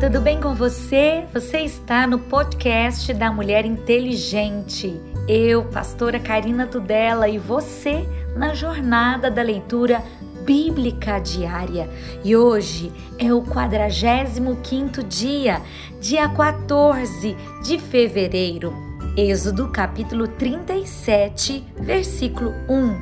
tudo 0.00 0.18
bem 0.18 0.40
com 0.40 0.54
você? 0.54 1.26
Você 1.30 1.58
está 1.58 2.06
no 2.06 2.18
podcast 2.18 3.12
da 3.12 3.30
Mulher 3.30 3.66
Inteligente. 3.66 4.98
Eu, 5.28 5.62
pastora 5.66 6.18
Karina 6.18 6.66
Tudela, 6.66 7.28
e 7.28 7.36
você 7.36 8.08
na 8.34 8.54
jornada 8.54 9.30
da 9.30 9.42
leitura 9.42 10.02
bíblica 10.42 11.18
diária. 11.18 11.86
E 12.24 12.34
hoje 12.34 12.90
é 13.18 13.30
o 13.30 13.42
45º 13.42 15.06
dia, 15.06 15.60
dia 16.00 16.26
14 16.30 17.36
de 17.62 17.78
fevereiro. 17.78 18.72
Êxodo 19.14 19.68
capítulo 19.68 20.26
37, 20.26 21.62
versículo 21.78 22.54
1. 22.70 22.96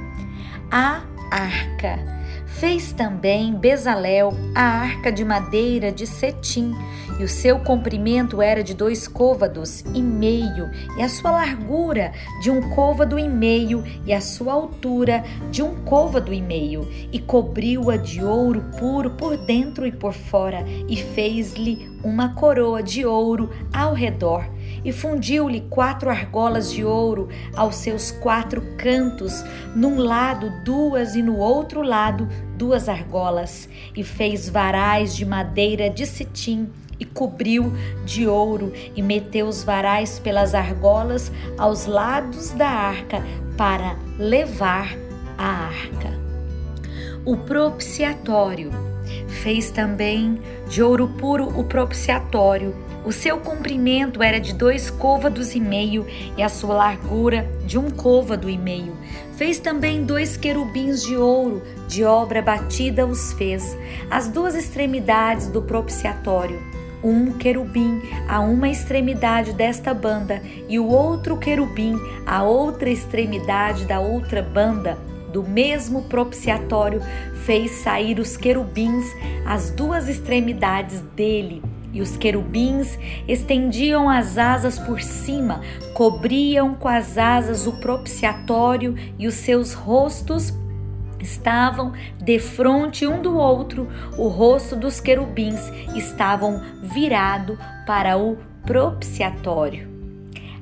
A 0.69 1.03
arca. 1.31 2.18
Fez 2.59 2.93
também 2.93 3.55
Bezalel 3.55 4.33
a 4.53 4.63
arca 4.63 5.13
de 5.13 5.25
madeira 5.25 5.93
de 5.93 6.05
cetim, 6.05 6.75
e 7.17 7.23
o 7.23 7.29
seu 7.29 7.61
comprimento 7.61 8.43
era 8.43 8.65
de 8.65 8.75
dois 8.75 9.07
côvados 9.07 9.85
e 9.95 10.03
meio, 10.03 10.69
e 10.97 11.03
a 11.03 11.09
sua 11.09 11.31
largura 11.31 12.11
de 12.43 12.51
um 12.51 12.69
côvado 12.71 13.17
e 13.17 13.29
meio, 13.29 13.85
e 14.05 14.13
a 14.13 14.21
sua 14.21 14.55
altura 14.55 15.23
de 15.53 15.63
um 15.63 15.85
côvado 15.85 16.35
e 16.35 16.43
meio, 16.43 16.89
e 17.13 17.21
cobriu-a 17.21 17.97
de 17.97 18.25
ouro 18.25 18.65
puro 18.77 19.11
por 19.11 19.37
dentro 19.37 19.87
e 19.87 19.93
por 19.93 20.13
fora, 20.13 20.65
e 20.89 20.97
fez-lhe 20.97 21.89
uma 22.03 22.35
coroa 22.35 22.83
de 22.83 23.07
ouro 23.07 23.51
ao 23.73 23.95
redor 23.95 24.45
e 24.89 24.93
fundiu-lhe 24.93 25.61
quatro 25.69 26.09
argolas 26.09 26.73
de 26.73 26.83
ouro 26.83 27.29
aos 27.55 27.77
seus 27.77 28.11
quatro 28.11 28.63
cantos, 28.79 29.45
num 29.77 29.99
lado 29.99 30.51
duas 30.65 31.15
e 31.15 31.21
no 31.21 31.37
outro 31.37 31.83
lado 31.83 32.27
duas 32.57 32.89
argolas, 32.89 33.69
e 33.95 34.03
fez 34.03 34.49
varais 34.49 35.15
de 35.15 35.27
madeira 35.27 35.91
de 35.91 36.07
cetim 36.07 36.71
e 36.99 37.05
cobriu 37.05 37.71
de 38.07 38.27
ouro. 38.27 38.73
E 38.97 39.03
meteu 39.03 39.47
os 39.47 39.63
varais 39.63 40.19
pelas 40.19 40.55
argolas 40.55 41.31
aos 41.59 41.85
lados 41.85 42.53
da 42.53 42.69
arca 42.69 43.23
para 43.59 43.95
levar 44.19 44.97
a 45.37 45.67
arca. 45.67 46.19
O 47.27 47.37
propiciatório. 47.37 48.71
Fez 49.43 49.71
também 49.71 50.41
de 50.69 50.83
ouro 50.83 51.09
puro 51.09 51.47
o 51.59 51.65
propiciatório 51.65 52.75
o 53.05 53.13
seu 53.13 53.39
comprimento 53.39 54.23
era 54.23 54.41
de 54.41 54.53
dois 54.53 54.91
côvados 54.91 55.55
e 55.55 55.61
meio 55.61 56.07
e 56.37 56.43
a 56.43 56.49
sua 56.49 56.75
largura 56.75 57.49
de 57.65 57.79
um 57.79 57.91
côvado 57.91 58.51
e 58.51 58.59
meio. 58.59 58.97
Fez 59.37 59.59
também 59.59 60.05
dois 60.05 60.37
querubins 60.37 61.03
de 61.03 61.17
ouro, 61.17 61.63
de 61.87 62.05
obra 62.05 62.43
batida 62.43 63.07
os 63.07 63.33
fez, 63.35 63.77
as 64.11 64.29
duas 64.29 64.55
extremidades 64.55 65.49
do 65.49 65.63
propiciatório. 65.63 66.61
Um 67.03 67.33
querubim 67.33 68.03
a 68.29 68.41
uma 68.41 68.69
extremidade 68.69 69.53
desta 69.53 69.95
banda 69.95 70.43
e 70.69 70.81
o 70.81 70.87
outro 70.89 71.37
querubim 71.37 71.95
a 72.27 72.43
outra 72.43 72.91
extremidade 72.91 73.85
da 73.85 74.01
outra 74.01 74.43
banda 74.43 74.99
do 75.33 75.45
mesmo 75.45 76.03
propiciatório 76.05 77.01
fez 77.45 77.71
sair 77.71 78.19
os 78.19 78.37
querubins 78.37 79.05
as 79.47 79.71
duas 79.71 80.09
extremidades 80.09 81.01
dele 81.15 81.63
e 81.93 82.01
os 82.01 82.17
querubins 82.17 82.99
estendiam 83.27 84.09
as 84.09 84.39
asas 84.39 84.79
por 84.79 85.01
cima, 85.01 85.61
cobriam 85.95 86.75
com 86.75 86.89
as 86.89 87.17
asas 87.17 87.67
o 87.67 87.73
propiciatório 87.73 88.95
e 89.19 89.27
os 89.27 89.35
seus 89.35 89.73
rostos 89.73 90.53
estavam 91.21 91.93
defronte 92.21 93.07
um 93.07 93.21
do 93.21 93.37
outro, 93.37 93.89
o 94.17 94.29
rosto 94.29 94.77
dos 94.77 95.01
querubins 95.01 95.61
estavam 95.95 96.63
virado 96.83 97.59
para 97.87 98.17
o 98.17 98.37
propiciatório. 98.65 99.89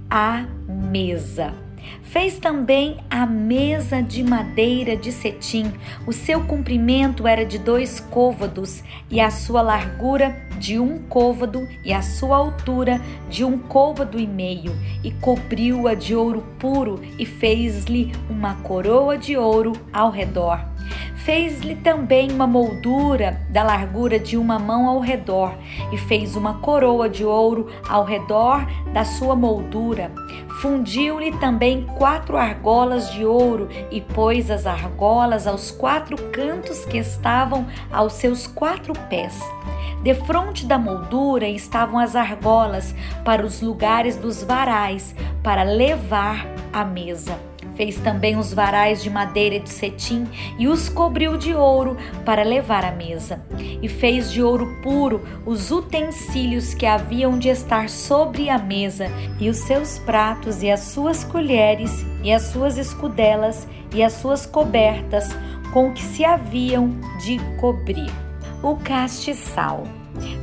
A 0.09 0.47
mesa. 0.69 1.66
Fez 2.03 2.39
também 2.39 2.99
a 3.11 3.27
mesa 3.27 4.03
de 4.03 4.23
madeira 4.23 4.97
de 4.97 5.13
cetim. 5.13 5.73
O 6.07 6.13
seu 6.13 6.45
comprimento 6.45 7.27
era 7.27 7.45
de 7.45 7.59
dois 7.59 8.01
côvados 8.01 8.83
e 9.11 9.21
a 9.21 9.31
sua 9.31 9.63
largura 9.63 10.47
de 10.59 10.79
um 10.79 10.99
côvado 11.09 11.67
e 11.85 11.93
a 11.93 12.03
sua 12.03 12.37
altura 12.37 13.01
de 13.29 13.45
um 13.45 13.59
côvado 13.59 14.19
e 14.19 14.27
meio, 14.27 14.73
e 15.05 15.11
cobriu-a 15.11 15.95
de 15.95 16.15
ouro 16.15 16.43
puro 16.59 17.01
e 17.19 17.27
fez-lhe 17.27 18.13
uma 18.31 18.55
coroa 18.57 19.19
de 19.19 19.37
ouro 19.37 19.73
ao 19.93 20.11
redor. 20.11 20.76
Fez-lhe 21.17 21.75
também 21.75 22.31
uma 22.31 22.47
moldura 22.47 23.41
da 23.51 23.63
largura 23.65 24.19
de 24.19 24.37
uma 24.37 24.59
mão 24.59 24.87
ao 24.87 25.01
redor, 25.01 25.55
e 25.93 25.99
fez 25.99 26.37
uma 26.37 26.55
coroa 26.55 27.09
de 27.09 27.25
ouro 27.25 27.67
ao 27.89 28.05
redor 28.05 28.67
da 28.93 29.05
sua 29.05 29.35
moldura. 29.35 30.13
Fundiu-lhe 30.61 31.33
também 31.33 31.85
quatro 31.99 32.37
argolas 32.37 33.11
de 33.13 33.25
ouro 33.25 33.69
e 33.91 34.01
pôs 34.01 34.51
as 34.51 34.67
argolas 34.67 35.47
aos 35.47 35.71
quatro 35.71 36.17
cantos 36.31 36.85
que 36.85 36.99
estavam 36.99 37.67
aos 37.93 38.15
seus 38.15 38.47
quatro 38.47 38.93
pés. 39.09 39.39
Defronte 40.03 40.65
da 40.65 40.79
moldura 40.79 41.49
estavam 41.49 41.99
as 41.99 42.15
argolas 42.15 42.95
para 43.25 43.45
os 43.45 43.61
lugares 43.61 44.17
dos 44.17 44.43
varais, 44.43 45.15
para 45.43 45.65
levar 45.65 46.47
a 46.73 46.85
mesa. 46.85 47.37
Fez 47.77 47.97
também 47.97 48.39
os 48.39 48.55
varais 48.55 49.03
de 49.03 49.11
madeira 49.11 49.61
de 49.61 49.69
cetim 49.69 50.27
e 50.59 50.67
os 50.67 50.89
cobriu 50.89 51.37
de 51.37 51.55
ouro 51.55 51.97
para 52.25 52.43
levar 52.43 52.85
à 52.87 52.91
mesa. 52.91 53.45
E 53.83 53.87
fez 53.87 54.33
de 54.33 54.43
ouro 54.43 54.79
puro 54.83 55.23
os 55.45 55.71
utensílios 55.71 56.73
que 56.73 56.87
haviam 56.87 57.39
de 57.39 57.51
estar 57.51 57.91
sobre 57.91 58.49
a 58.49 58.59
mesa, 58.59 59.09
e 59.39 59.51
os 59.51 59.59
seus 59.59 59.99
pratos, 59.99 60.63
e 60.63 60.71
as 60.71 60.81
suas 60.81 61.23
colheres, 61.23 62.05
e 62.23 62.33
as 62.33 62.45
suas 62.45 62.79
escudelas, 62.79 63.69
e 63.95 64.03
as 64.03 64.15
suas 64.15 64.47
cobertas, 64.47 65.29
com 65.73 65.93
que 65.93 66.03
se 66.03 66.25
haviam 66.25 66.89
de 67.23 67.39
cobrir. 67.61 68.11
O 68.63 68.77
castiçal. 68.77 69.85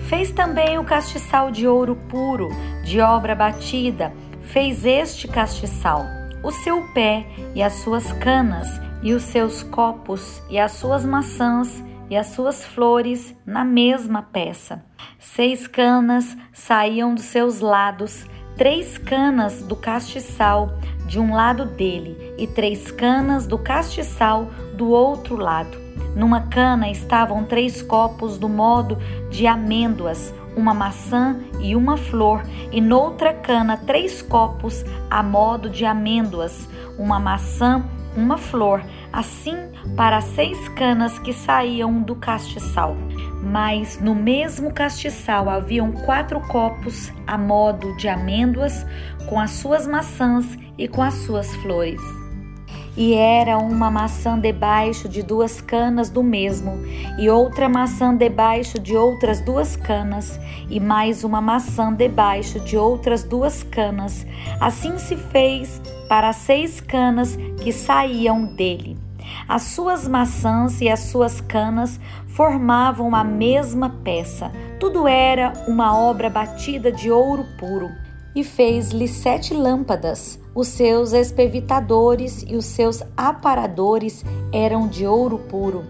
Fez 0.07 0.31
também 0.31 0.77
o 0.77 0.83
castiçal 0.83 1.49
de 1.49 1.67
ouro 1.67 1.95
puro, 2.07 2.49
de 2.85 3.01
obra 3.01 3.33
batida. 3.33 4.13
Fez 4.43 4.85
este 4.85 5.27
castiçal 5.27 6.05
o 6.43 6.51
seu 6.51 6.83
pé 6.93 7.25
e 7.55 7.63
as 7.63 7.73
suas 7.73 8.11
canas, 8.11 8.67
e 9.01 9.13
os 9.13 9.23
seus 9.23 9.63
copos, 9.63 10.41
e 10.49 10.59
as 10.59 10.73
suas 10.73 11.05
maçãs, 11.05 11.83
e 12.09 12.15
as 12.15 12.27
suas 12.27 12.63
flores 12.63 13.35
na 13.45 13.63
mesma 13.63 14.21
peça. 14.21 14.83
Seis 15.17 15.65
canas 15.67 16.37
saíam 16.51 17.15
dos 17.15 17.25
seus 17.25 17.59
lados, 17.59 18.25
três 18.57 18.97
canas 18.97 19.63
do 19.63 19.75
castiçal 19.75 20.73
de 21.07 21.19
um 21.19 21.33
lado 21.33 21.65
dele, 21.65 22.35
e 22.37 22.45
três 22.45 22.91
canas 22.91 23.47
do 23.47 23.57
castiçal 23.57 24.51
do 24.75 24.89
outro 24.89 25.35
lado. 25.35 25.77
Numa 26.15 26.41
cana 26.41 26.89
estavam 26.89 27.43
três 27.43 27.81
copos 27.81 28.37
do 28.37 28.47
modo 28.47 28.97
de 29.31 29.47
amêndoas, 29.47 30.33
uma 30.55 30.73
maçã 30.73 31.37
e 31.59 31.75
uma 31.75 31.97
flor, 31.97 32.43
e 32.71 32.79
noutra 32.79 33.33
cana 33.33 33.77
três 33.77 34.21
copos 34.21 34.83
a 35.09 35.21
modo 35.21 35.69
de 35.69 35.85
amêndoas, 35.85 36.67
uma 36.97 37.19
maçã, 37.19 37.85
uma 38.15 38.37
flor, 38.37 38.83
assim 39.11 39.57
para 39.95 40.21
seis 40.21 40.69
canas 40.69 41.17
que 41.19 41.33
saíam 41.33 42.01
do 42.01 42.15
castiçal. 42.15 42.95
Mas 43.41 43.99
no 43.99 44.15
mesmo 44.15 44.73
castiçal 44.73 45.49
haviam 45.49 45.91
quatro 45.91 46.39
copos 46.41 47.11
a 47.27 47.37
modo 47.37 47.95
de 47.97 48.07
amêndoas, 48.07 48.85
com 49.27 49.39
as 49.39 49.51
suas 49.51 49.87
maçãs 49.87 50.57
e 50.77 50.87
com 50.87 51.01
as 51.01 51.13
suas 51.15 51.53
flores 51.57 52.22
e 52.95 53.13
era 53.13 53.57
uma 53.57 53.89
maçã 53.89 54.39
debaixo 54.39 55.09
de 55.09 55.23
duas 55.23 55.59
canas 55.59 56.09
do 56.09 56.21
mesmo, 56.21 56.73
e 57.17 57.29
outra 57.29 57.67
maçã 57.67 58.15
debaixo 58.15 58.79
de 58.79 58.95
outras 58.95 59.41
duas 59.41 59.75
canas, 59.75 60.39
e 60.69 60.79
mais 60.79 61.23
uma 61.23 61.41
maçã 61.41 61.91
debaixo 61.93 62.59
de 62.59 62.77
outras 62.77 63.23
duas 63.23 63.63
canas. 63.63 64.25
Assim 64.59 64.97
se 64.97 65.15
fez 65.15 65.81
para 66.07 66.29
as 66.29 66.37
seis 66.37 66.79
canas 66.79 67.35
que 67.63 67.71
saíam 67.71 68.45
dele. 68.45 68.97
As 69.47 69.63
suas 69.63 70.07
maçãs 70.07 70.81
e 70.81 70.89
as 70.89 70.99
suas 70.99 71.41
canas 71.41 71.99
formavam 72.27 73.13
a 73.15 73.23
mesma 73.23 73.89
peça. 74.03 74.51
Tudo 74.79 75.07
era 75.07 75.53
uma 75.67 75.97
obra 75.97 76.29
batida 76.29 76.91
de 76.91 77.09
ouro 77.09 77.45
puro. 77.57 78.02
E 78.35 78.43
fez-lhe 78.43 79.07
sete 79.07 79.53
lâmpadas 79.53 80.39
os 80.55 80.67
seus 80.67 81.13
espevitadores 81.13 82.45
e 82.47 82.55
os 82.55 82.65
seus 82.65 83.01
aparadores 83.17 84.23
eram 84.51 84.87
de 84.87 85.05
ouro 85.05 85.37
puro. 85.37 85.83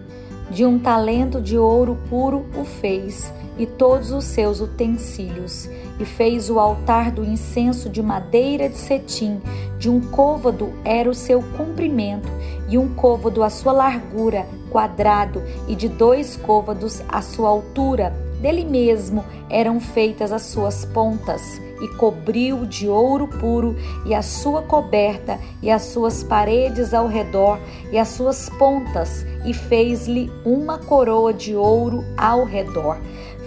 De 0.50 0.64
um 0.64 0.78
talento 0.78 1.40
de 1.40 1.58
ouro 1.58 1.98
puro 2.08 2.46
o 2.58 2.64
fez, 2.64 3.32
e 3.58 3.66
todos 3.66 4.10
os 4.10 4.24
seus 4.24 4.60
utensílios. 4.60 5.68
E 5.98 6.04
fez 6.04 6.50
o 6.50 6.58
altar 6.58 7.10
do 7.10 7.24
incenso 7.24 7.88
de 7.88 8.02
madeira 8.02 8.68
de 8.68 8.76
cetim, 8.76 9.40
de 9.78 9.88
um 9.88 10.00
côvado 10.00 10.72
era 10.84 11.08
o 11.08 11.14
seu 11.14 11.42
comprimento, 11.56 12.28
e 12.68 12.76
um 12.76 12.94
côvado 12.94 13.42
a 13.42 13.50
sua 13.50 13.72
largura, 13.72 14.46
quadrado, 14.70 15.42
e 15.68 15.74
de 15.74 15.88
dois 15.88 16.36
côvados 16.36 17.02
a 17.08 17.22
sua 17.22 17.48
altura, 17.48 18.10
dele 18.40 18.64
mesmo 18.64 19.24
eram 19.48 19.78
feitas 19.80 20.32
as 20.32 20.42
suas 20.42 20.84
pontas, 20.84 21.60
e 21.80 21.88
cobriu 21.88 22.64
de 22.66 22.88
ouro 22.88 23.26
puro 23.26 23.76
e 24.04 24.14
a 24.14 24.22
sua 24.22 24.62
coberta 24.62 25.38
e 25.62 25.70
as 25.70 25.82
suas 25.82 26.22
paredes 26.22 26.94
ao 26.94 27.06
redor 27.06 27.58
e 27.90 27.98
as 27.98 28.08
suas 28.08 28.48
pontas, 28.50 29.24
e 29.44 29.52
fez-lhe 29.52 30.30
uma 30.44 30.78
coroa 30.78 31.32
de 31.32 31.54
ouro 31.54 32.04
ao 32.16 32.44
redor. 32.44 32.98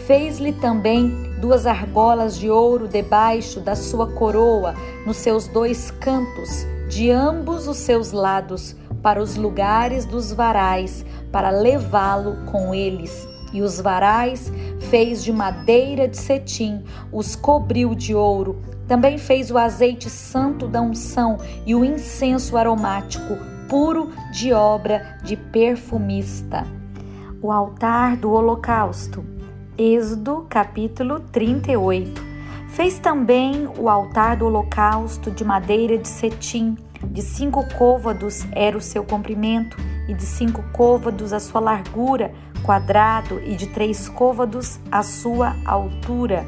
Fez-lhe 0.06 0.54
também 0.54 1.34
duas 1.40 1.66
argolas 1.66 2.38
de 2.38 2.50
ouro 2.50 2.88
debaixo 2.88 3.60
da 3.60 3.76
sua 3.76 4.08
coroa, 4.08 4.74
nos 5.06 5.18
seus 5.18 5.48
dois 5.48 5.92
cantos, 5.92 6.66
de 6.88 7.12
ambos 7.12 7.68
os 7.68 7.78
seus 7.78 8.12
lados, 8.12 8.76
para 9.02 9.22
os 9.22 9.36
lugares 9.36 10.06
dos 10.06 10.32
varais, 10.32 11.06
para 11.32 11.50
levá-lo 11.50 12.38
com 12.46 12.74
eles 12.74 13.28
e 13.54 13.62
os 13.62 13.80
varais 13.80 14.52
fez 14.90 15.24
de 15.24 15.32
madeira 15.32 16.08
de 16.08 16.18
cetim, 16.18 16.84
os 17.12 17.36
cobriu 17.36 17.96
de 17.96 18.14
ouro. 18.14 18.62
Também 18.88 19.18
fez 19.18 19.52
o 19.52 19.58
azeite 19.58 20.10
santo 20.10 20.68
da 20.68 20.82
unção 20.82 21.38
e 21.66 21.76
o 21.76 21.84
incenso 21.84 22.58
aromático, 22.58 23.38
puro 23.68 24.12
de 24.32 24.54
obra 24.54 25.18
de 25.24 25.36
perfumista. 25.36 26.66
O 27.42 27.52
altar 27.52 28.18
do 28.18 28.32
holocausto. 28.32 29.24
Êxodo 29.78 30.46
capítulo 30.50 31.20
38. 31.20 32.26
Fez 32.70 33.00
também 33.00 33.68
o 33.78 33.90
altar 33.90 34.38
do 34.38 34.46
holocausto 34.46 35.30
de 35.32 35.44
madeira 35.44 35.98
de 35.98 36.08
cetim, 36.08 36.76
de 37.04 37.22
cinco 37.22 37.64
côvados 37.78 38.46
era 38.52 38.78
o 38.78 38.82
seu 38.82 39.04
comprimento, 39.04 39.78
e 40.08 40.14
de 40.14 40.24
cinco 40.24 40.64
côvados 40.72 41.34
a 41.34 41.40
sua 41.40 41.60
largura, 41.60 42.34
quadrado, 42.68 43.42
e 43.46 43.56
de 43.56 43.68
três 43.68 44.10
côvados 44.10 44.78
a 44.92 45.02
sua 45.02 45.56
altura. 45.66 46.46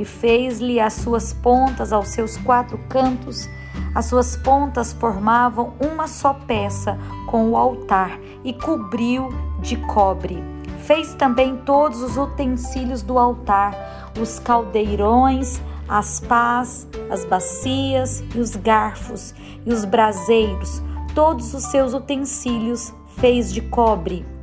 E 0.00 0.04
fez-lhe 0.04 0.80
as 0.80 0.94
suas 0.94 1.32
pontas 1.32 1.92
aos 1.92 2.08
seus 2.08 2.36
quatro 2.36 2.76
cantos. 2.88 3.48
As 3.94 4.06
suas 4.06 4.36
pontas 4.36 4.92
formavam 4.92 5.74
uma 5.80 6.08
só 6.08 6.34
peça 6.34 6.98
com 7.28 7.50
o 7.50 7.56
altar 7.56 8.18
e 8.42 8.52
cobriu 8.52 9.28
de 9.60 9.76
cobre. 9.76 10.42
Fez 10.80 11.14
também 11.14 11.56
todos 11.58 12.02
os 12.02 12.16
utensílios 12.16 13.02
do 13.02 13.16
altar, 13.16 14.12
os 14.20 14.40
caldeirões, 14.40 15.62
as 15.88 16.18
pás, 16.18 16.88
as 17.08 17.24
bacias 17.24 18.24
e 18.34 18.40
os 18.40 18.56
garfos 18.56 19.32
e 19.64 19.72
os 19.72 19.84
braseiros, 19.84 20.82
todos 21.14 21.54
os 21.54 21.64
seus 21.64 21.94
utensílios 21.94 22.92
fez 23.16 23.52
de 23.52 23.60
cobre. 23.60 24.33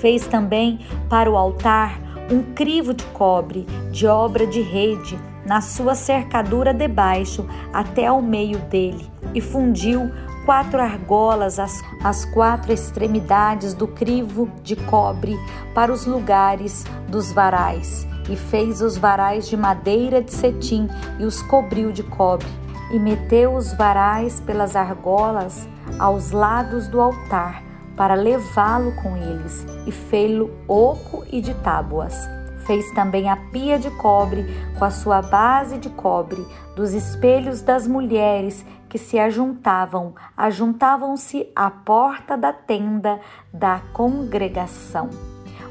Fez 0.00 0.26
também 0.26 0.80
para 1.08 1.30
o 1.30 1.36
altar 1.36 2.00
um 2.30 2.42
crivo 2.54 2.94
de 2.94 3.04
cobre, 3.06 3.66
de 3.90 4.06
obra 4.06 4.46
de 4.46 4.60
rede, 4.60 5.18
na 5.44 5.60
sua 5.60 5.94
cercadura 5.94 6.72
debaixo 6.72 7.46
até 7.72 8.06
ao 8.06 8.22
meio 8.22 8.58
dele, 8.58 9.10
e 9.34 9.40
fundiu 9.40 10.10
quatro 10.46 10.80
argolas 10.80 11.58
às, 11.58 11.82
às 12.02 12.24
quatro 12.24 12.72
extremidades 12.72 13.74
do 13.74 13.86
crivo 13.88 14.50
de 14.62 14.76
cobre 14.76 15.36
para 15.74 15.92
os 15.92 16.06
lugares 16.06 16.84
dos 17.08 17.32
varais, 17.32 18.06
e 18.28 18.36
fez 18.36 18.80
os 18.80 18.96
varais 18.96 19.48
de 19.48 19.56
madeira 19.56 20.22
de 20.22 20.32
cetim 20.32 20.88
e 21.18 21.24
os 21.24 21.42
cobriu 21.42 21.92
de 21.92 22.04
cobre, 22.04 22.48
e 22.92 22.98
meteu 22.98 23.54
os 23.54 23.72
varais 23.74 24.40
pelas 24.40 24.76
argolas 24.76 25.68
aos 25.98 26.30
lados 26.30 26.88
do 26.88 27.00
altar 27.00 27.69
para 27.96 28.14
levá-lo 28.14 28.92
com 28.92 29.16
eles, 29.16 29.66
e 29.86 29.92
fê-lo 29.92 30.50
oco 30.66 31.24
e 31.30 31.40
de 31.40 31.54
tábuas. 31.54 32.28
Fez 32.66 32.90
também 32.92 33.28
a 33.28 33.36
pia 33.36 33.78
de 33.78 33.90
cobre 33.90 34.46
com 34.78 34.84
a 34.84 34.90
sua 34.90 35.20
base 35.22 35.78
de 35.78 35.88
cobre, 35.88 36.46
dos 36.76 36.92
espelhos 36.92 37.62
das 37.62 37.86
mulheres 37.86 38.64
que 38.88 38.98
se 38.98 39.18
ajuntavam, 39.18 40.14
ajuntavam-se 40.36 41.48
à 41.54 41.70
porta 41.70 42.36
da 42.36 42.52
tenda 42.52 43.20
da 43.52 43.80
congregação. 43.92 45.08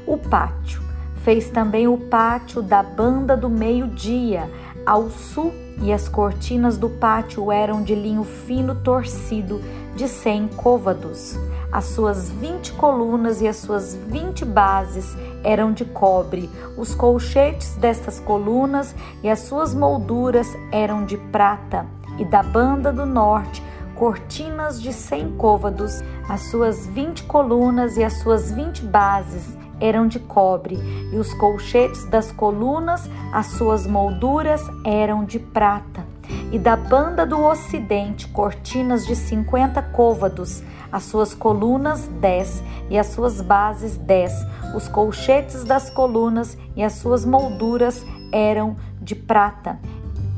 O 0.06 0.16
pátio. 0.16 0.82
Fez 1.22 1.50
também 1.50 1.86
o 1.86 1.98
pátio 1.98 2.62
da 2.62 2.82
banda 2.82 3.36
do 3.36 3.50
meio-dia, 3.50 4.50
ao 4.86 5.10
sul, 5.10 5.52
e 5.82 5.92
as 5.92 6.08
cortinas 6.08 6.78
do 6.78 6.88
pátio 6.88 7.52
eram 7.52 7.82
de 7.82 7.94
linho 7.94 8.24
fino 8.24 8.74
torcido, 8.74 9.60
de 9.94 10.08
cem 10.08 10.48
côvados. 10.48 11.38
As 11.72 11.84
suas 11.84 12.28
vinte 12.28 12.72
colunas 12.72 13.40
e 13.40 13.46
as 13.46 13.58
suas 13.58 13.94
vinte 13.94 14.44
bases 14.44 15.16
eram 15.44 15.72
de 15.72 15.84
cobre. 15.84 16.50
Os 16.76 16.94
colchetes 16.94 17.76
destas 17.76 18.18
colunas 18.18 18.94
e 19.22 19.28
as 19.28 19.40
suas 19.40 19.72
molduras 19.72 20.48
eram 20.72 21.04
de 21.04 21.16
prata. 21.16 21.86
E 22.18 22.24
da 22.24 22.42
banda 22.42 22.92
do 22.92 23.06
norte, 23.06 23.62
cortinas 23.94 24.82
de 24.82 24.92
cem 24.92 25.30
côvados. 25.36 26.02
As 26.28 26.42
suas 26.50 26.86
vinte 26.86 27.22
colunas 27.22 27.96
e 27.96 28.02
as 28.02 28.14
suas 28.14 28.50
vinte 28.50 28.82
bases 28.82 29.56
eram 29.80 30.06
de 30.06 30.18
cobre, 30.18 30.78
e 31.10 31.16
os 31.16 31.32
colchetes 31.32 32.04
das 32.04 32.30
colunas, 32.30 33.08
as 33.32 33.46
suas 33.46 33.86
molduras 33.86 34.62
eram 34.84 35.24
de 35.24 35.38
prata 35.38 36.04
e 36.52 36.58
da 36.58 36.76
banda 36.76 37.24
do 37.24 37.42
ocidente 37.42 38.28
cortinas 38.28 39.06
de 39.06 39.16
cinquenta 39.16 39.80
côvados, 39.82 40.62
as 40.92 41.04
suas 41.04 41.34
colunas 41.34 42.08
dez 42.20 42.62
e 42.88 42.98
as 42.98 43.08
suas 43.08 43.40
bases 43.40 43.96
dez. 43.96 44.32
Os 44.74 44.88
colchetes 44.88 45.64
das 45.64 45.90
colunas 45.90 46.56
e 46.76 46.82
as 46.82 46.94
suas 46.94 47.24
molduras 47.24 48.04
eram 48.32 48.76
de 49.00 49.14
prata. 49.14 49.78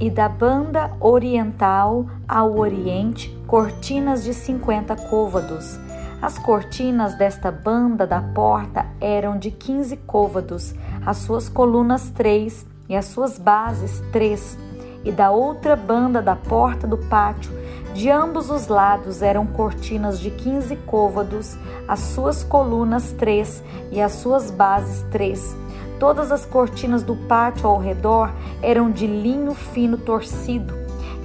E 0.01 0.11
da 0.11 0.29
banda 0.29 0.91
oriental 1.01 2.07
ao 2.29 2.59
oriente, 2.59 3.37
cortinas 3.47 4.25
de 4.25 4.35
cinquenta 4.35 4.97
côvados. 4.97 5.79
As 6.21 6.39
cortinas 6.39 7.15
desta 7.17 7.51
banda 7.51 8.07
da 8.07 8.21
porta 8.21 8.87
eram 9.01 9.39
de 9.39 9.51
quinze 9.51 9.97
côvados, 9.97 10.75
as 11.05 11.19
suas 11.19 11.49
colunas 11.49 12.11
três 12.11 12.65
e 12.89 12.97
as 12.97 13.07
suas 13.07 13.39
bases 13.39 14.01
três 14.13 14.57
e 15.05 15.11
da 15.11 15.31
outra 15.31 15.75
banda 15.75 16.23
da 16.23 16.37
porta 16.37 16.87
do 16.87 16.97
pátio, 16.97 17.53
de 17.95 18.11
ambos 18.11 18.51
os 18.51 18.69
lados 18.69 19.23
eram 19.23 19.47
cortinas 19.47 20.19
de 20.19 20.31
quinze 20.31 20.77
côvados, 20.77 21.57
as 21.87 22.01
suas 22.01 22.43
colunas 22.43 23.13
três 23.13 23.63
e 23.91 24.01
as 24.01 24.13
suas 24.13 24.51
bases 24.51 25.05
três. 25.11 25.57
Todas 25.99 26.33
as 26.33 26.45
cortinas 26.45 27.03
do 27.03 27.15
pátio 27.15 27.69
ao 27.69 27.79
redor 27.79 28.33
eram 28.61 28.91
de 28.91 29.07
linho 29.07 29.55
fino 29.55 29.97
torcido, 29.99 30.75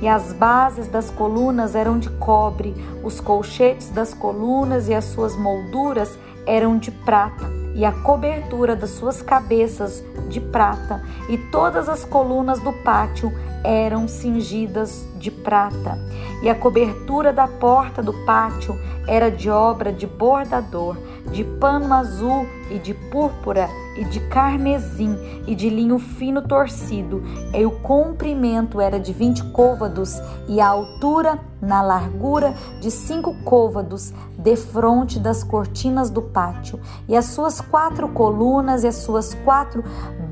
e 0.01 0.08
as 0.08 0.32
bases 0.34 0.88
das 0.88 1.10
colunas 1.10 1.74
eram 1.74 1.98
de 1.98 2.10
cobre, 2.12 2.75
os 3.03 3.20
colchetes 3.20 3.89
das 3.89 4.13
colunas 4.13 4.88
e 4.88 4.94
as 4.94 5.06
suas 5.06 5.36
molduras 5.36 6.18
eram 6.46 6.77
de 6.77 6.92
prata, 6.92 7.46
e 7.74 7.86
a 7.86 7.92
cobertura 7.92 8.75
das 8.75 8.92
suas 8.92 9.22
cabeças 9.22 10.03
de 10.30 10.39
prata, 10.39 11.01
e 11.30 11.38
todas 11.38 11.89
as 11.89 12.06
colunas 12.06 12.60
do 12.60 12.74
pátio 12.84 13.32
eram 13.64 14.08
cingidas 14.08 15.08
de 15.18 15.32
prata, 15.32 15.98
e 16.42 16.50
a 16.50 16.56
cobertura 16.56 17.34
da 17.34 17.48
porta 17.48 18.02
do 18.02 18.14
pátio 18.26 18.78
era 19.08 19.32
de 19.32 19.50
obra 19.50 19.92
de 19.92 20.06
bordador, 20.06 20.98
de 21.32 21.44
pano 21.44 21.94
azul 21.94 22.46
e 22.70 22.78
de 22.78 22.94
púrpura 22.94 23.70
e 23.98 24.06
de 24.06 24.20
carmesim 24.28 25.18
e 25.48 25.56
de 25.56 25.70
linho 25.70 25.98
fino 25.98 26.42
torcido, 26.42 27.24
e 27.54 27.66
o 27.66 27.72
comprimento 27.72 28.80
era 28.80 29.00
de 29.00 29.12
vinte 29.12 29.44
côvados 29.52 30.22
e 30.48 30.62
a 30.62 30.68
altura 30.68 31.40
na 31.60 31.82
largura 31.82 32.54
de 32.80 32.92
cinco 32.92 33.34
côvados, 33.44 34.14
defronte 34.38 35.20
das 35.20 35.44
cortinas 35.44 36.10
do 36.10 36.22
pátio, 36.22 36.80
e 37.08 37.16
as 37.16 37.26
suas 37.26 37.60
quatro 37.60 38.08
colunas 38.10 38.84
e 38.84 38.88
as 38.88 38.98
suas 38.98 39.34
quatro 39.34 39.84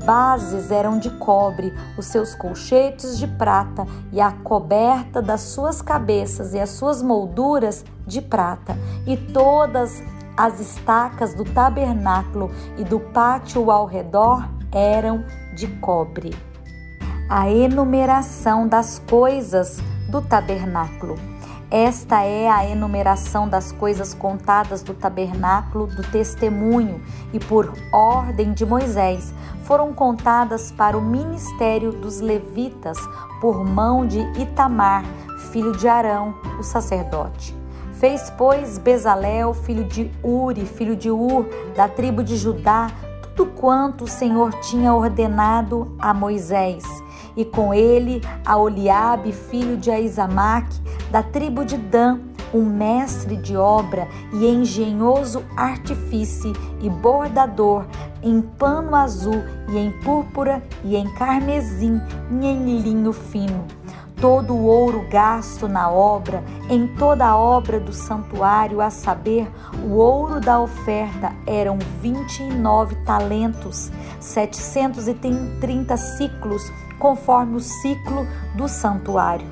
bases 0.04 0.70
eram 0.70 0.98
de 0.98 1.10
cobre, 1.10 1.72
os 1.96 2.06
seus 2.06 2.34
colchetes 2.34 3.18
de 3.18 3.26
prata 3.26 3.86
e 4.12 4.20
a 4.20 4.30
coberta 4.30 5.20
das 5.20 5.40
suas 5.40 5.82
cabeças 5.82 6.54
e 6.54 6.60
as 6.60 6.70
suas 6.70 7.02
molduras 7.02 7.84
de 8.06 8.20
prata, 8.20 8.76
e 9.06 9.16
todas 9.16 10.02
as 10.36 10.60
estacas 10.60 11.34
do 11.34 11.44
tabernáculo 11.44 12.50
e 12.76 12.84
do 12.84 13.00
pátio 13.00 13.70
ao 13.70 13.86
redor 13.86 14.48
eram 14.72 15.24
de 15.54 15.66
cobre. 15.78 16.36
A 17.28 17.50
enumeração 17.50 18.68
das 18.68 19.00
coisas 19.08 19.78
do 20.10 20.20
tabernáculo. 20.22 21.35
Esta 21.70 22.22
é 22.22 22.48
a 22.48 22.64
enumeração 22.64 23.48
das 23.48 23.72
coisas 23.72 24.14
contadas 24.14 24.82
do 24.82 24.94
tabernáculo 24.94 25.88
do 25.88 26.02
testemunho, 26.12 27.02
e 27.32 27.40
por 27.40 27.72
ordem 27.92 28.52
de 28.52 28.64
Moisés 28.64 29.34
foram 29.64 29.92
contadas 29.92 30.70
para 30.70 30.96
o 30.96 31.02
ministério 31.02 31.90
dos 31.90 32.20
levitas 32.20 32.96
por 33.40 33.64
mão 33.64 34.06
de 34.06 34.20
Itamar, 34.40 35.04
filho 35.50 35.72
de 35.72 35.88
Arão, 35.88 36.36
o 36.56 36.62
sacerdote. 36.62 37.56
Fez, 37.94 38.30
pois, 38.38 38.78
Bezalel, 38.78 39.52
filho 39.52 39.82
de 39.84 40.08
Uri, 40.22 40.66
filho 40.66 40.94
de 40.94 41.10
Ur, 41.10 41.46
da 41.74 41.88
tribo 41.88 42.22
de 42.22 42.36
Judá, 42.36 42.92
tudo 43.34 43.50
quanto 43.52 44.04
o 44.04 44.08
Senhor 44.08 44.52
tinha 44.60 44.94
ordenado 44.94 45.94
a 45.98 46.14
Moisés, 46.14 46.84
e 47.36 47.44
com 47.44 47.74
ele 47.74 48.22
a 48.44 48.56
Oliabe, 48.56 49.32
filho 49.32 49.76
de 49.76 49.90
Aizamaque, 49.90 50.80
da 51.10 51.22
tribo 51.22 51.64
de 51.64 51.76
Dan, 51.76 52.20
um 52.54 52.64
mestre 52.64 53.36
de 53.36 53.56
obra 53.56 54.08
e 54.32 54.46
engenhoso 54.46 55.42
artifício 55.56 56.52
e 56.80 56.88
bordador 56.88 57.84
em 58.22 58.40
pano 58.40 58.94
azul 58.94 59.42
e 59.68 59.76
em 59.76 59.90
púrpura 60.00 60.62
e 60.84 60.96
em 60.96 61.08
carmesim 61.14 62.00
e 62.30 62.46
em 62.46 62.78
linho 62.78 63.12
fino. 63.12 63.66
Todo 64.20 64.54
o 64.54 64.64
ouro 64.64 65.06
gasto 65.10 65.68
na 65.68 65.90
obra, 65.90 66.42
em 66.70 66.88
toda 66.96 67.26
a 67.26 67.36
obra 67.36 67.78
do 67.78 67.92
santuário, 67.92 68.80
a 68.80 68.88
saber, 68.88 69.46
o 69.84 69.96
ouro 69.96 70.40
da 70.40 70.58
oferta 70.58 71.34
eram 71.46 71.78
29 72.00 72.94
talentos, 73.04 73.92
730 74.18 75.96
ciclos, 75.98 76.72
conforme 76.98 77.56
o 77.56 77.60
ciclo 77.60 78.26
do 78.54 78.68
santuário. 78.68 79.46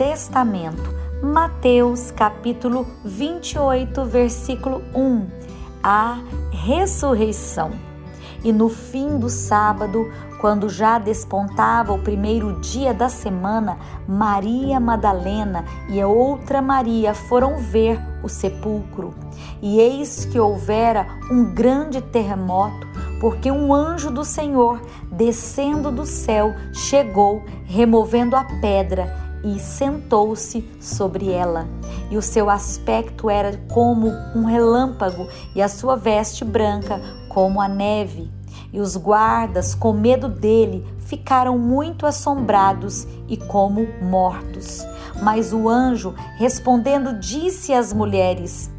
Testamento, 0.10 0.92
Mateus 1.22 2.10
capítulo 2.10 2.88
28, 3.06 4.06
versículo 4.06 4.82
1. 4.92 5.28
A 5.84 6.18
ressurreição. 6.52 7.70
E 8.44 8.52
no 8.52 8.70
fim 8.70 9.20
do 9.20 9.30
sábado, 9.30 10.12
quando 10.42 10.68
já 10.68 10.98
despontava 10.98 11.94
o 11.94 12.02
primeiro 12.02 12.60
dia 12.60 12.92
da 12.92 13.08
semana, 13.08 13.78
Maria 14.08 14.80
Madalena 14.80 15.64
e 15.90 16.02
a 16.02 16.08
outra 16.08 16.60
Maria 16.60 17.14
foram 17.14 17.60
ver 17.60 18.02
o 18.24 18.28
sepulcro. 18.28 19.14
E 19.62 19.80
eis 19.80 20.26
que 20.26 20.40
houvera 20.40 21.06
um 21.32 21.54
grande 21.54 22.02
terremoto, 22.02 22.88
porque 23.22 23.52
um 23.52 23.72
anjo 23.72 24.10
do 24.10 24.26
Senhor, 24.26 24.82
descendo 25.12 25.92
do 25.92 26.04
céu, 26.04 26.56
chegou, 26.74 27.44
removendo 27.68 28.36
a 28.36 28.44
pedra 28.60 29.29
e 29.44 29.60
sentou-se 29.60 30.68
sobre 30.80 31.32
ela. 31.32 31.68
E 32.10 32.18
o 32.18 32.22
seu 32.22 32.50
aspecto 32.50 33.30
era 33.30 33.58
como 33.72 34.08
um 34.36 34.46
relâmpago, 34.46 35.28
e 35.56 35.62
a 35.62 35.68
sua 35.68 35.96
veste 35.96 36.44
branca 36.44 37.02
como 37.30 37.62
a 37.62 37.68
neve. 37.68 38.32
E 38.72 38.80
os 38.80 38.96
guardas, 38.96 39.74
com 39.74 39.94
medo 39.94 40.28
dele, 40.28 40.86
ficaram 41.00 41.58
muito 41.58 42.06
assombrados 42.06 43.08
e 43.28 43.36
como 43.36 43.88
mortos. 44.02 44.86
Mas 45.22 45.52
o 45.52 45.68
anjo, 45.68 46.14
respondendo, 46.38 47.20
disse 47.20 47.74
às 47.74 47.92
mulheres: 47.92 48.72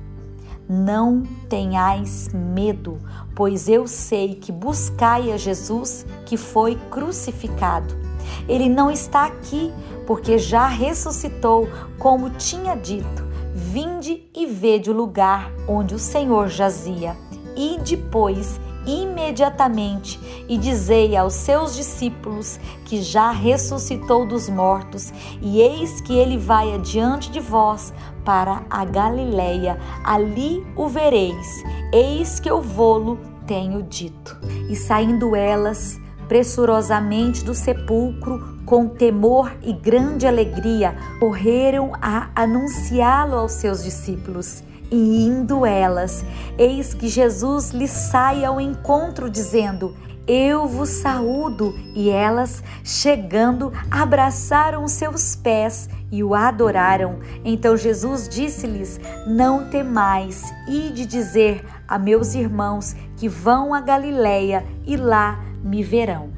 Não 0.68 1.24
tenhais 1.48 2.28
medo, 2.32 2.98
pois 3.34 3.68
eu 3.68 3.86
sei 3.88 4.34
que 4.34 4.52
buscai 4.52 5.32
a 5.32 5.36
Jesus 5.36 6.06
que 6.24 6.36
foi 6.36 6.76
crucificado. 6.90 7.99
Ele 8.48 8.68
não 8.68 8.90
está 8.90 9.26
aqui, 9.26 9.72
porque 10.06 10.38
já 10.38 10.66
ressuscitou, 10.66 11.68
como 11.98 12.30
tinha 12.30 12.74
dito. 12.74 13.28
Vinde 13.54 14.28
e 14.34 14.46
vede 14.46 14.90
o 14.90 14.94
lugar 14.94 15.52
onde 15.68 15.94
o 15.94 15.98
Senhor 15.98 16.48
jazia. 16.48 17.16
E 17.56 17.78
depois, 17.78 18.60
imediatamente, 18.86 20.18
e 20.48 20.56
dizei 20.56 21.16
aos 21.16 21.34
seus 21.34 21.76
discípulos 21.76 22.58
que 22.84 23.02
já 23.02 23.30
ressuscitou 23.30 24.26
dos 24.26 24.48
mortos, 24.48 25.12
e 25.40 25.60
eis 25.60 26.00
que 26.00 26.14
ele 26.14 26.38
vai 26.38 26.74
adiante 26.74 27.30
de 27.30 27.40
vós 27.40 27.92
para 28.24 28.64
a 28.70 28.84
Galileia, 28.84 29.78
ali 30.04 30.66
o 30.76 30.88
vereis. 30.88 31.62
Eis 31.92 32.40
que 32.40 32.50
eu 32.50 32.60
vou-lo 32.60 33.18
tenho 33.46 33.82
dito. 33.82 34.38
E 34.68 34.76
saindo 34.76 35.34
elas, 35.34 36.00
pressurosamente 36.30 37.44
do 37.44 37.52
sepulcro, 37.52 38.60
com 38.64 38.86
temor 38.86 39.52
e 39.64 39.72
grande 39.72 40.28
alegria, 40.28 40.94
correram 41.18 41.90
a 42.00 42.30
anunciá-lo 42.36 43.36
aos 43.36 43.50
seus 43.50 43.82
discípulos. 43.82 44.62
E 44.92 45.24
indo 45.26 45.66
elas, 45.66 46.24
eis 46.56 46.94
que 46.94 47.08
Jesus 47.08 47.70
lhes 47.72 47.90
sai 47.90 48.44
ao 48.44 48.60
encontro, 48.60 49.28
dizendo: 49.28 49.96
Eu 50.24 50.68
vos 50.68 50.88
saúdo. 50.88 51.74
E 51.96 52.08
elas, 52.10 52.62
chegando, 52.84 53.72
abraçaram 53.90 54.86
seus 54.86 55.34
pés 55.34 55.88
e 56.12 56.22
o 56.22 56.32
adoraram. 56.32 57.18
Então 57.44 57.76
Jesus 57.76 58.28
disse-lhes: 58.28 59.00
Não 59.26 59.68
temais, 59.68 60.44
ide 60.68 61.06
dizer 61.06 61.64
a 61.88 61.98
meus 61.98 62.34
irmãos 62.36 62.94
que 63.16 63.28
vão 63.28 63.74
a 63.74 63.80
Galiléia 63.80 64.64
e 64.86 64.96
lá 64.96 65.49
me 65.62 65.82
verão. 65.82 66.30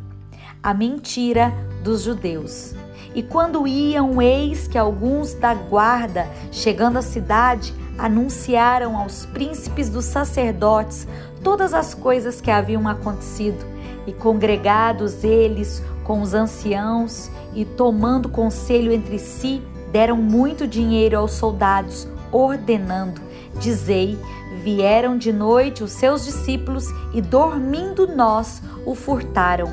A 0.63 0.73
mentira 0.73 1.53
dos 1.83 2.03
judeus. 2.03 2.75
E 3.15 3.23
quando 3.23 3.67
iam, 3.67 4.23
eis 4.23 4.67
que 4.67 4.79
alguns 4.79 5.35
da 5.35 5.55
guarda, 5.55 6.27
chegando 6.51 6.99
à 6.99 7.03
cidade, 7.03 7.75
anunciaram 7.99 8.97
aos 8.97 9.27
príncipes 9.27 9.91
dos 9.91 10.07
sacerdotes 10.07 11.07
todas 11.43 11.75
as 11.75 11.93
coisas 11.93 12.41
que 12.41 12.51
haviam 12.51 12.89
acontecido. 12.89 13.65
E 14.07 14.13
congregados 14.13 15.23
eles 15.23 15.83
com 16.05 16.21
os 16.21 16.35
anciãos 16.35 17.31
e 17.55 17.65
tomando 17.65 18.29
conselho 18.29 18.93
entre 18.93 19.19
si, 19.19 19.63
deram 19.93 20.17
muito 20.17 20.67
dinheiro 20.67 21.19
aos 21.19 21.33
soldados, 21.33 22.09
ordenando: 22.33 23.21
Dizei, 23.61 24.19
vieram 24.63 25.17
de 25.17 25.33
noite 25.33 25.83
os 25.83 25.93
seus 25.93 26.25
discípulos 26.25 26.87
e 27.13 27.21
dormindo 27.21 28.07
nós 28.07 28.63
o 28.87 28.95
furtaram. 28.95 29.69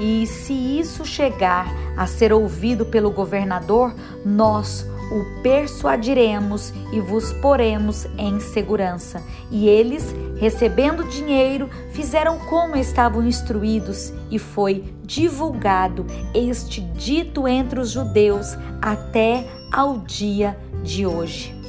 E 0.00 0.26
se 0.26 0.52
isso 0.52 1.04
chegar 1.04 1.66
a 1.96 2.06
ser 2.06 2.32
ouvido 2.32 2.84
pelo 2.86 3.10
governador, 3.10 3.94
nós 4.24 4.86
o 5.12 5.42
persuadiremos 5.42 6.72
e 6.92 7.00
vos 7.00 7.32
poremos 7.34 8.06
em 8.16 8.40
segurança. 8.40 9.22
E 9.50 9.68
eles, 9.68 10.14
recebendo 10.38 11.04
dinheiro, 11.04 11.68
fizeram 11.90 12.38
como 12.38 12.76
estavam 12.76 13.26
instruídos, 13.26 14.12
e 14.30 14.38
foi 14.38 14.84
divulgado 15.04 16.06
este 16.34 16.80
dito 16.80 17.46
entre 17.46 17.78
os 17.78 17.90
judeus 17.90 18.56
até 18.80 19.46
ao 19.70 19.98
dia 19.98 20.56
de 20.82 21.06
hoje. 21.06 21.61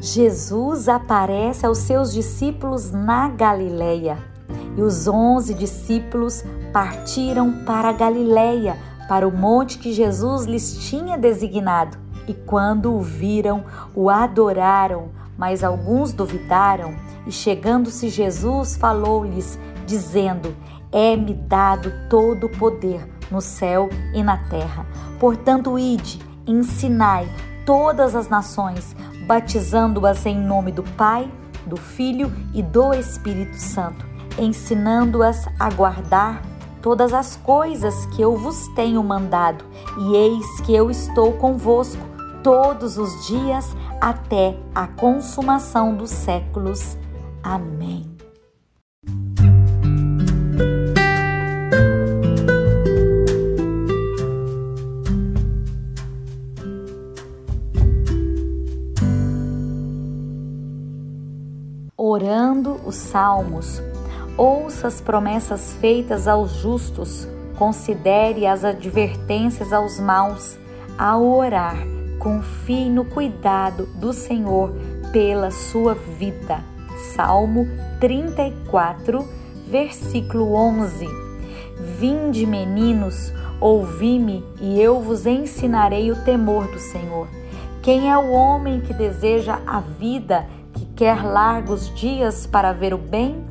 Jesus 0.00 0.88
aparece 0.88 1.66
aos 1.66 1.78
seus 1.78 2.12
discípulos 2.12 2.92
na 2.92 3.28
Galileia 3.28 4.18
e 4.76 4.80
os 4.80 5.08
onze 5.08 5.52
discípulos 5.52 6.44
partiram 6.72 7.64
para 7.64 7.88
a 7.88 7.92
Galileia, 7.92 8.78
para 9.08 9.26
o 9.26 9.36
monte 9.36 9.78
que 9.78 9.92
Jesus 9.92 10.44
lhes 10.44 10.88
tinha 10.88 11.18
designado. 11.18 11.98
E 12.28 12.34
quando 12.34 12.94
o 12.94 13.00
viram, 13.00 13.64
o 13.92 14.08
adoraram, 14.08 15.08
mas 15.36 15.64
alguns 15.64 16.12
duvidaram. 16.12 16.94
E 17.26 17.32
chegando-se 17.32 18.08
Jesus, 18.08 18.76
falou-lhes, 18.76 19.58
dizendo: 19.84 20.54
É-me 20.92 21.34
dado 21.34 21.92
todo 22.08 22.44
o 22.44 22.56
poder 22.56 23.04
no 23.32 23.40
céu 23.40 23.88
e 24.14 24.22
na 24.22 24.36
terra. 24.48 24.86
Portanto, 25.18 25.76
ide, 25.76 26.20
ensinai 26.46 27.28
todas 27.66 28.14
as 28.14 28.28
nações, 28.28 28.94
batizando-as 29.28 30.24
em 30.24 30.38
nome 30.38 30.72
do 30.72 30.82
Pai, 30.82 31.30
do 31.66 31.76
Filho 31.76 32.32
e 32.54 32.62
do 32.62 32.94
Espírito 32.94 33.58
Santo, 33.58 34.06
ensinando-as 34.38 35.46
a 35.60 35.68
guardar 35.70 36.40
todas 36.80 37.12
as 37.12 37.36
coisas 37.36 38.06
que 38.06 38.22
eu 38.22 38.38
vos 38.38 38.66
tenho 38.68 39.04
mandado, 39.04 39.66
e 39.98 40.16
eis 40.16 40.60
que 40.62 40.74
eu 40.74 40.90
estou 40.90 41.34
convosco 41.34 42.00
todos 42.42 42.96
os 42.96 43.26
dias 43.26 43.76
até 44.00 44.56
a 44.74 44.86
consumação 44.86 45.94
dos 45.94 46.10
séculos. 46.10 46.96
Amém. 47.42 48.17
Orando 62.18 62.80
os 62.84 62.96
Salmos, 62.96 63.80
ouça 64.36 64.88
as 64.88 65.00
promessas 65.00 65.72
feitas 65.74 66.26
aos 66.26 66.50
justos, 66.50 67.28
considere 67.56 68.44
as 68.44 68.64
advertências 68.64 69.72
aos 69.72 70.00
maus. 70.00 70.58
Ao 70.98 71.24
orar, 71.24 71.76
confie 72.18 72.90
no 72.90 73.04
cuidado 73.04 73.86
do 74.00 74.12
Senhor 74.12 74.72
pela 75.12 75.52
sua 75.52 75.94
vida. 75.94 76.58
Salmo 77.14 77.68
34, 78.00 79.24
versículo 79.68 80.54
11. 80.54 81.06
Vinde, 82.00 82.44
meninos, 82.44 83.32
ouvi-me 83.60 84.44
e 84.60 84.82
eu 84.82 85.00
vos 85.00 85.24
ensinarei 85.24 86.10
o 86.10 86.24
temor 86.24 86.66
do 86.66 86.80
Senhor. 86.80 87.28
Quem 87.80 88.10
é 88.10 88.18
o 88.18 88.32
homem 88.32 88.80
que 88.80 88.92
deseja 88.92 89.60
a 89.64 89.78
vida, 89.78 90.44
quer 90.98 91.24
largos 91.24 91.94
dias 91.94 92.44
para 92.44 92.72
ver 92.72 92.92
o 92.92 92.98
bem? 92.98 93.46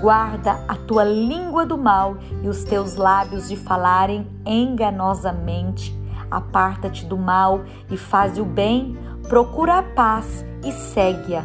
Guarda 0.00 0.64
a 0.66 0.74
tua 0.74 1.04
língua 1.04 1.64
do 1.64 1.78
mal 1.78 2.16
e 2.42 2.48
os 2.48 2.64
teus 2.64 2.96
lábios 2.96 3.48
de 3.48 3.54
falarem 3.54 4.26
enganosamente. 4.44 5.96
Aparta-te 6.28 7.06
do 7.06 7.16
mal 7.16 7.62
e 7.88 7.96
faz 7.96 8.36
o 8.36 8.44
bem, 8.44 8.98
procura 9.28 9.78
a 9.78 9.82
paz 9.84 10.44
e 10.64 10.72
segue-a. 10.72 11.44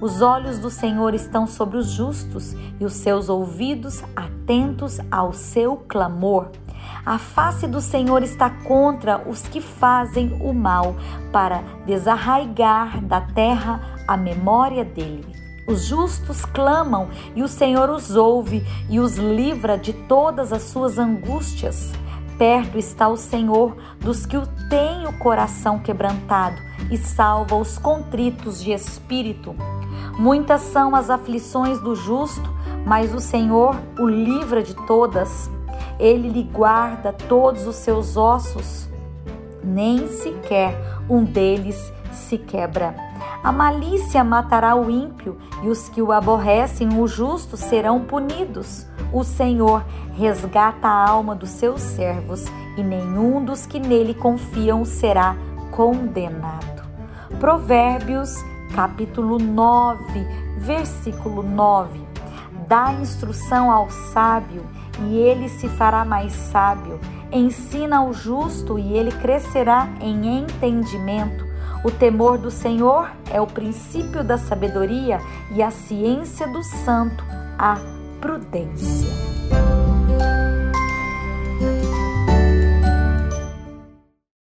Os 0.00 0.22
olhos 0.22 0.58
do 0.58 0.70
Senhor 0.70 1.12
estão 1.12 1.46
sobre 1.46 1.76
os 1.76 1.88
justos 1.88 2.56
e 2.80 2.84
os 2.86 2.94
seus 2.94 3.28
ouvidos 3.28 4.02
atentos 4.16 5.00
ao 5.10 5.34
seu 5.34 5.76
clamor. 5.76 6.48
A 7.04 7.18
face 7.18 7.66
do 7.66 7.80
Senhor 7.80 8.22
está 8.22 8.50
contra 8.50 9.22
os 9.28 9.42
que 9.42 9.60
fazem 9.60 10.36
o 10.40 10.52
mal, 10.52 10.96
para 11.32 11.62
desarraigar 11.86 13.02
da 13.04 13.20
terra 13.20 13.80
a 14.06 14.16
memória 14.16 14.84
dele. 14.84 15.34
Os 15.66 15.86
justos 15.86 16.44
clamam 16.44 17.08
e 17.34 17.42
o 17.42 17.48
Senhor 17.48 17.88
os 17.88 18.14
ouve 18.14 18.62
e 18.90 19.00
os 19.00 19.16
livra 19.16 19.78
de 19.78 19.92
todas 19.92 20.52
as 20.52 20.62
suas 20.62 20.98
angústias. 20.98 21.92
Perto 22.36 22.76
está 22.76 23.08
o 23.08 23.16
Senhor 23.16 23.76
dos 24.00 24.26
que 24.26 24.36
o 24.36 24.46
têm 24.68 25.06
o 25.06 25.18
coração 25.18 25.78
quebrantado 25.78 26.60
e 26.90 26.98
salva 26.98 27.56
os 27.56 27.78
contritos 27.78 28.62
de 28.62 28.72
espírito. 28.72 29.54
Muitas 30.18 30.60
são 30.60 30.94
as 30.94 31.08
aflições 31.10 31.80
do 31.80 31.94
justo, 31.94 32.52
mas 32.84 33.14
o 33.14 33.20
Senhor 33.20 33.76
o 33.98 34.06
livra 34.06 34.62
de 34.62 34.74
todas. 34.86 35.50
Ele 35.98 36.28
lhe 36.28 36.42
guarda 36.42 37.12
todos 37.12 37.66
os 37.66 37.76
seus 37.76 38.16
ossos, 38.16 38.88
nem 39.62 40.06
sequer 40.08 40.76
um 41.08 41.24
deles 41.24 41.92
se 42.12 42.38
quebra. 42.38 42.94
A 43.42 43.52
malícia 43.52 44.24
matará 44.24 44.74
o 44.74 44.90
ímpio 44.90 45.36
e 45.62 45.68
os 45.68 45.88
que 45.88 46.00
o 46.00 46.12
aborrecem, 46.12 46.98
o 46.98 47.06
justo, 47.06 47.56
serão 47.56 48.00
punidos. 48.00 48.86
O 49.12 49.22
Senhor 49.22 49.84
resgata 50.14 50.88
a 50.88 51.10
alma 51.10 51.34
dos 51.34 51.50
seus 51.50 51.80
servos 51.80 52.46
e 52.76 52.82
nenhum 52.82 53.44
dos 53.44 53.66
que 53.66 53.78
nele 53.78 54.14
confiam 54.14 54.84
será 54.84 55.36
condenado. 55.70 56.84
Provérbios, 57.38 58.42
capítulo 58.74 59.38
9, 59.38 60.00
versículo 60.58 61.42
9. 61.42 62.00
Dá 62.66 62.92
instrução 62.94 63.70
ao 63.70 63.90
sábio 63.90 64.64
e 65.06 65.16
ele 65.16 65.48
se 65.48 65.68
fará 65.68 66.04
mais 66.04 66.32
sábio. 66.32 67.00
Ensina 67.32 67.98
ao 67.98 68.12
justo 68.12 68.78
e 68.78 68.92
ele 68.92 69.12
crescerá 69.12 69.88
em 70.00 70.38
entendimento. 70.38 71.44
O 71.84 71.90
temor 71.90 72.38
do 72.38 72.50
Senhor 72.50 73.10
é 73.30 73.40
o 73.40 73.46
princípio 73.46 74.24
da 74.24 74.38
sabedoria 74.38 75.18
e 75.54 75.62
a 75.62 75.70
ciência 75.70 76.46
do 76.48 76.62
santo, 76.62 77.24
a 77.58 77.76
prudência. 78.20 79.43